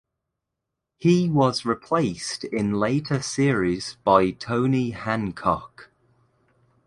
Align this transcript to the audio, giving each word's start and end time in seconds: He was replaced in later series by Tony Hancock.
He 0.97 1.29
was 1.29 1.63
replaced 1.63 2.43
in 2.43 2.71
later 2.73 3.21
series 3.21 3.97
by 4.03 4.31
Tony 4.31 4.89
Hancock. 4.89 5.91